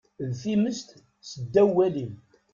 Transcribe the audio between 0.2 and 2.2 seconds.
D times seddaw walim.